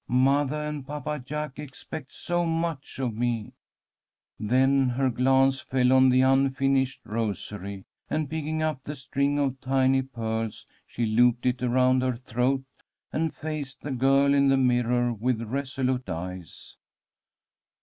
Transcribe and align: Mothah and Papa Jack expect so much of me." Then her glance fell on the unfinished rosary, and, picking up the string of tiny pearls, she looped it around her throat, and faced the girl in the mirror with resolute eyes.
Mothah 0.09 0.61
and 0.67 0.83
Papa 0.87 1.19
Jack 1.23 1.59
expect 1.59 2.11
so 2.11 2.43
much 2.43 2.97
of 2.97 3.13
me." 3.13 3.53
Then 4.39 4.89
her 4.89 5.11
glance 5.11 5.59
fell 5.59 5.93
on 5.93 6.09
the 6.09 6.21
unfinished 6.21 7.01
rosary, 7.05 7.85
and, 8.09 8.27
picking 8.27 8.63
up 8.63 8.83
the 8.83 8.95
string 8.95 9.37
of 9.37 9.61
tiny 9.61 10.01
pearls, 10.01 10.65
she 10.87 11.05
looped 11.05 11.45
it 11.45 11.61
around 11.61 12.01
her 12.01 12.15
throat, 12.15 12.63
and 13.13 13.31
faced 13.31 13.81
the 13.81 13.91
girl 13.91 14.33
in 14.33 14.47
the 14.47 14.57
mirror 14.57 15.13
with 15.13 15.39
resolute 15.43 16.09
eyes. 16.09 16.77